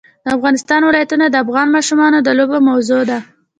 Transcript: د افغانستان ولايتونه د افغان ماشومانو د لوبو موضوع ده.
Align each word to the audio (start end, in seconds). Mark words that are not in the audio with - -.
د 0.23 0.27
افغانستان 0.37 0.81
ولايتونه 0.83 1.25
د 1.29 1.35
افغان 1.45 1.67
ماشومانو 1.75 2.17
د 2.21 2.29
لوبو 2.39 2.57
موضوع 2.69 3.01
ده. 3.09 3.19